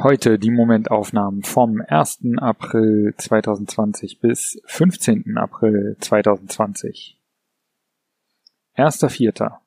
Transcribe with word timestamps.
Heute 0.04 0.40
die 0.40 0.50
Momentaufnahmen 0.50 1.44
vom 1.44 1.80
1. 1.88 2.22
April 2.38 3.14
2020 3.16 4.20
bis 4.20 4.60
15. 4.66 5.38
April 5.38 5.96
2020. 6.00 7.20
1.4. 8.76 9.60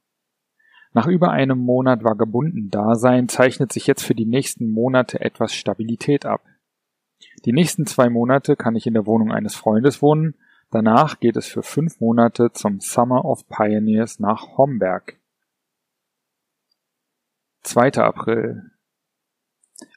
Nach 0.93 1.07
über 1.07 1.31
einem 1.31 1.59
Monat 1.59 2.03
vagabunden 2.03 2.69
Dasein 2.69 3.29
zeichnet 3.29 3.73
sich 3.73 3.87
jetzt 3.87 4.03
für 4.03 4.17
die 4.17 4.27
nächsten 4.27 4.73
Monate 4.73 5.21
etwas 5.21 5.55
Stabilität 5.55 6.27
ab. 6.27 6.43
Die 7.45 7.53
nächsten 7.53 7.87
zwei 7.87 8.11
Monate 8.11 8.57
kann 8.57 8.75
ich 8.75 8.89
in 8.89 8.95
der 8.95 9.07
Wohnung 9.07 9.31
eines 9.31 9.55
Freundes 9.55 10.03
wohnen, 10.03 10.35
danach 10.73 11.21
geht 11.21 11.37
es 11.37 11.47
für 11.47 11.63
fünf 11.63 12.01
Monate 12.01 12.51
zum 12.53 12.81
Summer 12.81 13.25
of 13.25 13.47
Pioneers 13.49 14.19
nach 14.19 14.59
Homberg. 14.59 15.17
2. 17.63 17.93
April. 17.99 18.74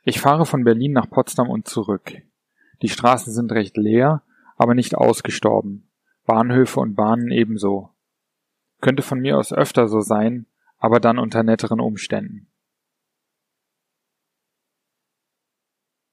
Ich 0.10 0.22
fahre 0.22 0.46
von 0.46 0.64
Berlin 0.64 0.94
nach 0.94 1.10
Potsdam 1.10 1.50
und 1.50 1.68
zurück. 1.68 2.14
Die 2.82 2.88
Straßen 2.88 3.34
sind 3.34 3.52
recht 3.52 3.76
leer, 3.76 4.24
aber 4.56 4.74
nicht 4.74 4.96
ausgestorben. 4.96 5.92
Bahnhöfe 6.26 6.80
und 6.80 6.96
Bahnen 6.96 7.30
ebenso. 7.30 7.90
Könnte 8.80 9.04
von 9.04 9.20
mir 9.20 9.38
aus 9.38 9.52
öfter 9.52 9.90
so 9.90 10.00
sein, 10.00 10.46
aber 10.78 11.02
dann 11.02 11.20
unter 11.20 11.44
netteren 11.44 11.82
Umständen. 11.82 12.48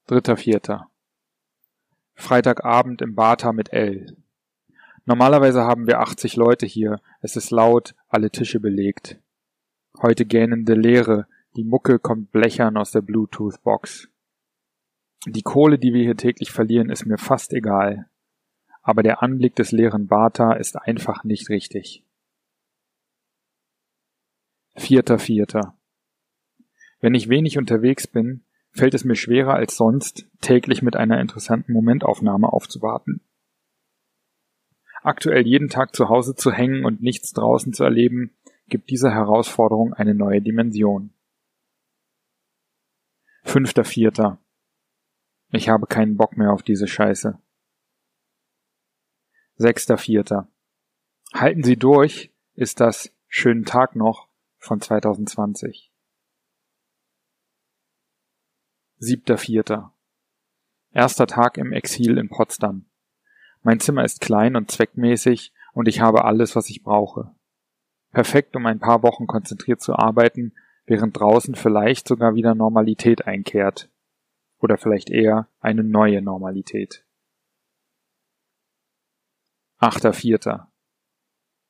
Dritter 0.09 0.39
Vierter. 0.39 0.91
Freitagabend 2.17 3.01
im 3.01 3.15
Bata 3.15 3.53
mit 3.53 3.73
L. 3.73 4.17
Normalerweise 5.05 5.63
haben 5.63 5.87
wir 5.87 6.01
80 6.01 6.35
Leute 6.35 6.67
hier, 6.67 7.01
es 7.21 7.37
ist 7.37 7.53
laut, 7.53 7.95
alle 8.09 8.33
Tische 8.33 8.59
belegt. 8.59 9.21
Heute 10.03 10.27
gähnende 10.27 10.75
Leere, 10.75 11.29
die 11.57 11.65
Mucke 11.65 11.99
kommt 11.99 12.33
blechern 12.33 12.77
aus 12.77 12.91
der 12.91 13.01
Bluetooth-Box. 13.01 14.09
Die 15.27 15.43
Kohle, 15.43 15.79
die 15.79 15.93
wir 15.93 16.03
hier 16.03 16.17
täglich 16.17 16.51
verlieren, 16.51 16.91
ist 16.91 17.07
mir 17.07 17.19
fast 17.19 17.53
egal. 17.53 18.11
Aber 18.83 19.03
der 19.03 19.23
Anblick 19.23 19.55
des 19.55 19.73
leeren 19.73 20.09
Bata 20.09 20.55
ist 20.55 20.77
einfach 20.77 21.25
nicht 21.25 21.49
richtig. 21.49 22.05
Vierter 24.77 25.19
Vierter. 25.19 25.79
Wenn 27.01 27.15
ich 27.15 27.29
wenig 27.29 27.57
unterwegs 27.57 28.07
bin, 28.07 28.45
fällt 28.73 28.95
es 28.95 29.05
mir 29.05 29.15
schwerer 29.15 29.55
als 29.55 29.77
sonst, 29.77 30.27
täglich 30.41 30.83
mit 30.83 30.97
einer 30.97 31.21
interessanten 31.21 31.73
Momentaufnahme 31.73 32.53
aufzuwarten. 32.53 33.21
Aktuell 35.03 35.47
jeden 35.47 35.69
Tag 35.69 35.95
zu 35.95 36.09
Hause 36.09 36.35
zu 36.35 36.51
hängen 36.51 36.85
und 36.85 37.03
nichts 37.03 37.33
draußen 37.33 37.73
zu 37.73 37.85
erleben, 37.85 38.35
gibt 38.69 38.91
dieser 38.91 39.13
Herausforderung 39.13 39.93
eine 39.93 40.15
neue 40.15 40.43
Dimension. 40.43 41.15
Fünfter 43.45 43.85
Vierter. 43.85 44.39
Ich 45.51 45.69
habe 45.69 45.87
keinen 45.87 46.17
Bock 46.17 46.37
mehr 46.37 46.53
auf 46.53 46.63
diese 46.65 46.89
Scheiße. 46.89 47.39
Sechster 49.57 49.97
Vierter. 49.97 50.49
Halten 51.33 51.63
Sie 51.63 51.77
durch, 51.77 52.33
ist 52.55 52.81
das 52.81 53.13
Schönen 53.29 53.65
Tag 53.65 53.95
noch 53.95 54.29
von 54.59 54.81
2020. 54.81 55.93
Siebter 58.99 59.39
Vierter. 59.39 59.93
Erster 60.93 61.27
Tag 61.27 61.59
im 61.59 61.73
Exil 61.73 62.19
in 62.19 62.29
Potsdam. 62.29 62.87
Mein 63.63 63.79
Zimmer 63.79 64.05
ist 64.05 64.21
klein 64.21 64.57
und 64.57 64.71
zweckmäßig 64.71 65.53
und 65.75 65.87
ich 65.87 66.01
habe 66.01 66.25
alles, 66.25 66.57
was 66.57 66.71
ich 66.71 66.83
brauche. 66.83 67.35
Perfekt, 68.11 68.57
um 68.57 68.67
ein 68.67 68.81
paar 68.81 69.03
Wochen 69.03 69.27
konzentriert 69.27 69.81
zu 69.81 69.95
arbeiten, 69.95 70.55
während 70.87 71.19
draußen 71.19 71.55
vielleicht 71.55 72.09
sogar 72.09 72.35
wieder 72.35 72.55
Normalität 72.55 73.27
einkehrt. 73.27 73.91
Oder 74.59 74.79
vielleicht 74.79 75.11
eher 75.11 75.49
eine 75.61 75.85
neue 75.85 76.23
Normalität. 76.23 77.05
Achter 79.79 80.13
Vierter. 80.13 80.73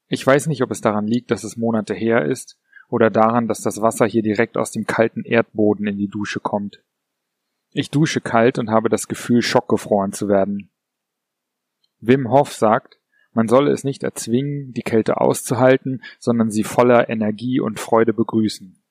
Ich 0.08 0.24
weiß 0.24 0.46
nicht, 0.46 0.62
ob 0.62 0.70
es 0.70 0.80
daran 0.80 1.06
liegt, 1.06 1.30
dass 1.30 1.44
es 1.44 1.56
Monate 1.56 1.94
her 1.94 2.24
ist, 2.24 2.58
oder 2.88 3.10
daran, 3.10 3.48
dass 3.48 3.60
das 3.62 3.80
Wasser 3.80 4.06
hier 4.06 4.22
direkt 4.22 4.56
aus 4.56 4.70
dem 4.70 4.86
kalten 4.86 5.24
Erdboden 5.24 5.86
in 5.86 5.96
die 5.96 6.08
Dusche 6.08 6.38
kommt. 6.38 6.84
Ich 7.72 7.90
dusche 7.90 8.20
kalt 8.20 8.58
und 8.58 8.70
habe 8.70 8.88
das 8.88 9.08
Gefühl, 9.08 9.42
schockgefroren 9.42 10.12
zu 10.12 10.28
werden. 10.28 10.70
Wim 11.98 12.30
Hof 12.30 12.52
sagt, 12.52 13.00
man 13.32 13.48
solle 13.48 13.72
es 13.72 13.82
nicht 13.82 14.04
erzwingen, 14.04 14.72
die 14.72 14.82
Kälte 14.82 15.20
auszuhalten, 15.20 16.02
sondern 16.20 16.50
sie 16.50 16.62
voller 16.62 17.08
Energie 17.08 17.58
und 17.58 17.80
Freude 17.80 18.12
begrüßen. 18.12 18.83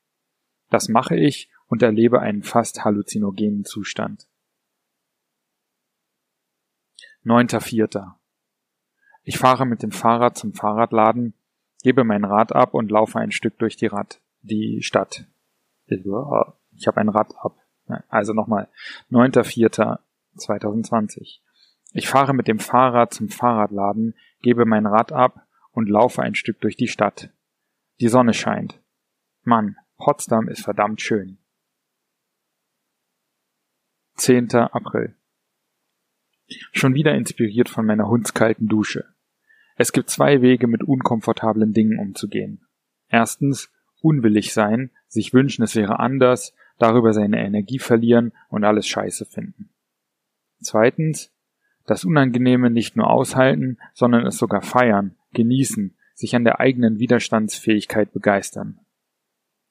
Das 0.74 0.90
mache 0.90 1.16
ich 1.16 1.50
und 1.68 1.84
erlebe 1.84 2.20
einen 2.20 2.42
fast 2.42 2.84
halluzinogenen 2.84 3.64
Zustand. 3.64 4.28
Neunter 7.22 7.62
Vierter. 7.62 8.20
Ich 9.22 9.38
fahre 9.38 9.68
mit 9.68 9.84
dem 9.84 9.92
Fahrrad 9.92 10.36
zum 10.36 10.56
Fahrradladen 10.56 11.36
gebe 11.84 12.04
mein 12.04 12.26
Rad 12.26 12.56
ab 12.56 12.74
und 12.74 12.90
laufe 12.90 13.20
ein 13.20 13.32
Stück 13.32 13.60
durch 13.60 13.76
die 13.76 13.86
Rad, 13.86 14.20
die 14.42 14.82
Stadt. 14.82 15.28
Ich 15.86 16.88
habe 16.88 17.02
ein 17.02 17.10
Rad 17.10 17.36
ab. 17.38 17.56
Also 18.08 18.34
nochmal, 18.34 18.68
9.4.2020. 19.12 21.42
Ich 21.92 22.08
fahre 22.08 22.34
mit 22.34 22.48
dem 22.48 22.58
Fahrrad 22.58 23.14
zum 23.14 23.30
Fahrradladen, 23.30 24.16
gebe 24.42 24.66
mein 24.66 24.88
Rad 24.88 25.12
ab 25.12 25.46
und 25.72 25.88
laufe 25.88 26.24
ein 26.24 26.34
Stück 26.34 26.60
durch 26.62 26.78
die 26.78 26.88
Stadt. 26.88 27.30
Die 28.00 28.08
Sonne 28.08 28.34
scheint. 28.34 28.82
Mann, 29.44 29.76
Potsdam 30.04 30.50
ist 30.50 30.66
verdammt 30.66 31.02
schön. 31.02 31.38
10. 34.16 34.54
April. 34.54 35.16
Schon 36.74 36.94
wieder 36.94 37.16
inspiriert 37.16 37.70
von 37.70 37.86
meiner 37.86 38.10
hundskalten 38.10 38.68
Dusche. 38.68 39.06
Es 39.78 39.94
gibt 39.94 40.10
zwei 40.10 40.42
Wege, 40.42 40.68
mit 40.68 40.84
unkomfortablen 40.84 41.72
Dingen 41.72 42.00
umzugehen. 42.00 42.68
Erstens 43.08 43.72
unwillig 44.02 44.52
sein, 44.52 44.92
sich 45.08 45.34
wünschen, 45.34 45.64
es 45.64 45.74
wäre 45.74 46.02
anders, 46.02 46.54
darüber 46.80 47.14
seine 47.14 47.40
Energie 47.42 47.80
verlieren 47.80 48.34
und 48.50 48.66
alles 48.66 48.86
scheiße 48.86 49.24
finden. 49.24 49.70
Zweitens 50.60 51.34
das 51.86 52.04
Unangenehme 52.04 52.70
nicht 52.70 52.98
nur 52.98 53.10
aushalten, 53.10 53.78
sondern 53.94 54.26
es 54.26 54.36
sogar 54.36 54.64
feiern, 54.64 55.16
genießen, 55.32 55.96
sich 56.14 56.36
an 56.36 56.44
der 56.44 56.60
eigenen 56.60 57.00
Widerstandsfähigkeit 57.00 58.12
begeistern. 58.12 58.83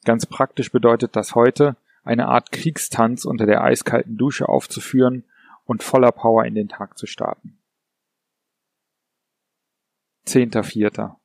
Ganz 0.04 0.26
praktisch 0.26 0.72
bedeutet 0.72 1.16
das 1.16 1.34
heute, 1.34 1.76
eine 2.04 2.26
Art 2.26 2.50
Kriegstanz 2.50 3.24
unter 3.24 3.46
der 3.46 3.62
eiskalten 3.62 4.16
Dusche 4.16 4.48
aufzuführen 4.48 5.24
und 5.64 5.82
voller 5.82 6.12
Power 6.12 6.44
in 6.44 6.54
den 6.54 6.68
Tag 6.68 6.98
zu 6.98 7.06
starten. 7.06 7.58
Zehnter 10.24 10.64
Vierter. 10.64 11.20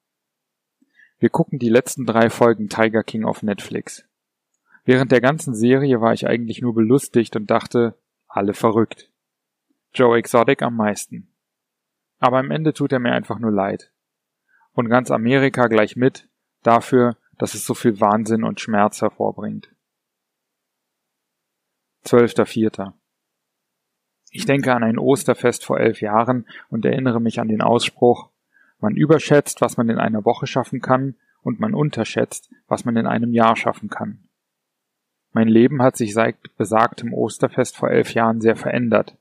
Wir 1.19 1.29
gucken 1.29 1.57
die 1.57 1.69
letzten 1.69 2.05
drei 2.05 2.29
Folgen 2.29 2.69
Tiger 2.69 3.03
King 3.03 3.25
auf 3.25 3.41
Netflix. 3.41 4.05
Während 4.85 5.11
der 5.11 5.21
ganzen 5.21 5.55
Serie 5.55 5.99
war 5.99 6.13
ich 6.13 6.27
eigentlich 6.27 6.61
nur 6.61 6.75
belustigt 6.75 7.35
und 7.35 7.49
dachte, 7.49 7.95
alle 8.27 8.53
verrückt. 8.53 9.11
Joe 9.93 10.17
Exotic 10.17 10.61
am 10.61 10.75
meisten. 10.75 11.33
Aber 12.19 12.37
am 12.37 12.51
Ende 12.51 12.73
tut 12.73 12.91
er 12.91 12.99
mir 12.99 13.13
einfach 13.13 13.39
nur 13.39 13.51
leid. 13.51 13.91
Und 14.73 14.89
ganz 14.89 15.09
Amerika 15.09 15.67
gleich 15.67 15.95
mit, 15.95 16.29
dafür, 16.61 17.17
dass 17.37 17.53
es 17.53 17.65
so 17.65 17.73
viel 17.73 17.99
Wahnsinn 17.99 18.43
und 18.43 18.59
Schmerz 18.59 19.01
hervorbringt. 19.01 19.69
Zwölfter 22.03 22.45
Vierter. 22.45 22.93
Ich 24.31 24.45
denke 24.45 24.73
an 24.73 24.83
ein 24.83 24.99
Osterfest 24.99 25.65
vor 25.65 25.79
elf 25.79 26.01
Jahren 26.01 26.47
und 26.69 26.85
erinnere 26.85 27.21
mich 27.21 27.39
an 27.39 27.47
den 27.47 27.61
Ausspruch, 27.61 28.29
man 28.79 28.95
überschätzt, 28.95 29.61
was 29.61 29.77
man 29.77 29.89
in 29.89 29.97
einer 29.97 30.25
Woche 30.25 30.47
schaffen 30.47 30.81
kann, 30.81 31.15
und 31.41 31.59
man 31.59 31.73
unterschätzt, 31.73 32.49
was 32.67 32.83
man 32.83 32.97
in 32.97 33.07
einem 33.07 33.33
Jahr 33.33 33.55
schaffen 33.55 33.89
kann. 33.89 34.27
Mein 35.31 35.47
Leben 35.47 35.81
hat 35.81 35.95
sich 35.95 36.13
seit 36.13 36.35
besagtem 36.57 37.13
Osterfest 37.13 37.77
vor 37.77 37.89
elf 37.89 38.13
Jahren 38.13 38.41
sehr 38.41 38.55
verändert. 38.55 39.17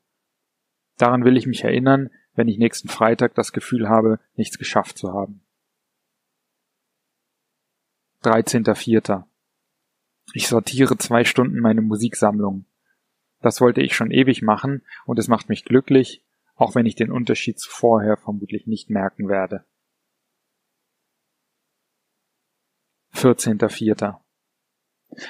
Daran 0.99 1.25
will 1.25 1.37
ich 1.37 1.47
mich 1.47 1.63
erinnern, 1.63 2.11
wenn 2.35 2.49
ich 2.49 2.59
nächsten 2.59 2.89
Freitag 2.89 3.35
das 3.35 3.53
Gefühl 3.53 3.89
habe, 3.89 4.19
nichts 4.35 4.59
geschafft 4.59 4.99
zu 4.99 5.13
haben. 5.13 5.46
13.04. 8.27 9.25
Ich 10.33 10.49
sortiere 10.49 10.99
zwei 10.99 11.25
Stunden 11.25 11.61
meine 11.61 11.81
Musiksammlung. 11.81 12.67
Das 13.41 13.61
wollte 13.61 13.83
ich 13.83 13.95
schon 13.95 14.11
ewig 14.11 14.43
machen 14.43 14.83
und 15.05 15.19
es 15.21 15.29
macht 15.29 15.49
mich 15.49 15.65
glücklich, 15.65 16.25
auch 16.57 16.75
wenn 16.75 16.87
ich 16.87 16.97
den 16.97 17.13
Unterschied 17.13 17.61
zu 17.61 17.71
vorher 17.71 18.17
vermutlich 18.17 18.67
nicht 18.67 18.91
merken 18.91 19.29
werde. 19.29 19.65
14.04. 23.15 24.17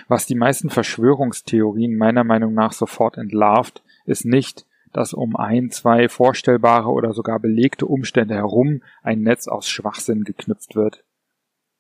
Was 0.09 0.25
die 0.25 0.35
meisten 0.35 0.71
Verschwörungstheorien 0.71 1.97
meiner 1.97 2.25
Meinung 2.25 2.55
nach 2.55 2.73
sofort 2.73 3.19
entlarvt, 3.19 3.83
ist 4.07 4.25
nicht, 4.25 4.67
dass 4.93 5.13
um 5.13 5.37
ein, 5.37 5.71
zwei 5.71 6.09
vorstellbare 6.09 6.89
oder 6.89 7.13
sogar 7.13 7.39
belegte 7.41 7.85
Umstände 7.85 8.35
herum 8.35 8.83
ein 9.03 9.21
Netz 9.21 9.47
aus 9.47 9.69
Schwachsinn 9.69 10.25
geknüpft 10.25 10.75
wird, 10.75 11.05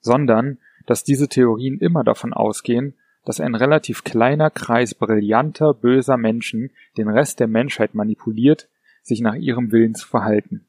sondern 0.00 0.58
dass 0.86 1.04
diese 1.04 1.28
Theorien 1.28 1.78
immer 1.78 2.04
davon 2.04 2.32
ausgehen, 2.32 2.94
dass 3.24 3.40
ein 3.40 3.54
relativ 3.54 4.04
kleiner 4.04 4.50
Kreis 4.50 4.94
brillanter, 4.94 5.74
böser 5.74 6.16
Menschen 6.16 6.70
den 6.96 7.08
Rest 7.08 7.40
der 7.40 7.48
Menschheit 7.48 7.94
manipuliert, 7.94 8.68
sich 9.02 9.20
nach 9.20 9.34
ihrem 9.34 9.72
Willen 9.72 9.94
zu 9.94 10.06
verhalten. 10.06 10.66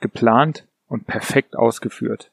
Geplant 0.00 0.66
und 0.86 1.06
perfekt 1.06 1.56
ausgeführt. 1.56 2.32